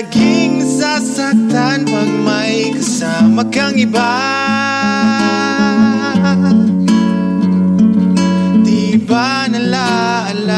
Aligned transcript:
laging 0.00 0.64
sasaktan 0.64 1.84
Pag 1.84 2.08
may 2.24 2.72
kasama 2.72 3.44
kang 3.52 3.76
iba. 3.76 4.16
Di 8.64 8.96
ba 9.04 9.44
nalaalam 9.44 10.56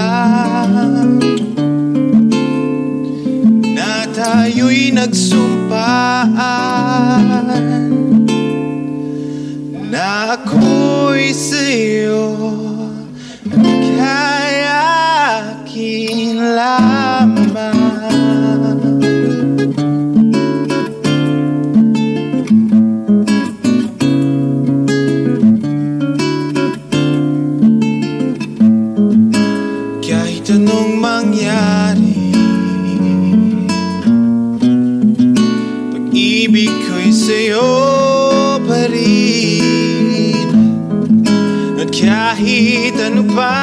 Na 3.74 4.06
tayo'y 4.14 4.94
nagsumpaan? 4.94 6.30
Na 9.90 10.38
ako'y 10.38 11.34
sa'yo 11.34 11.61
Kahit 30.52 30.68
anong 30.68 31.00
mangyari. 31.00 32.12
Pag-ibig 35.96 36.68
ko'y 36.68 37.08
sa'yo 37.08 37.72
pa 38.60 38.84
rin. 38.92 40.52
At 41.80 41.88
kahit 41.88 43.00
ano 43.00 43.24
pa 43.32 43.56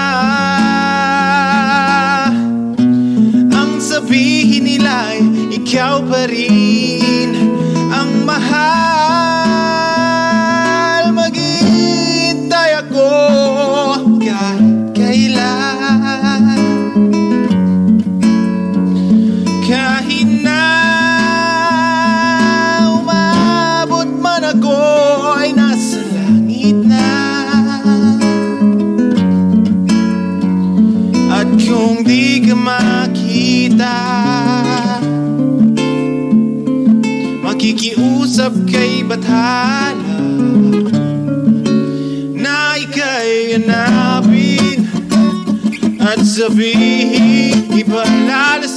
Ang 3.53 3.77
sabihin 3.77 4.65
nila'y 4.65 5.21
ikaw 5.61 6.01
pa 6.09 6.25
rin 6.25 6.98
At 31.39 31.48
kung 31.55 32.04
di 32.04 32.44
ka 32.44 32.52
makita. 32.52 33.95
Makikiusap 37.39 38.67
kay 38.67 39.08
Bathala 39.08 40.20
Na 42.36 42.76
ika'y 42.76 43.55
hanapin 43.55 44.83
At 46.04 46.20
sabihin 46.27 47.71
ipalala 47.71 48.67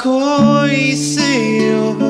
Na 0.00 0.06
ako'y 0.08 0.96
sa'yo 0.96 2.09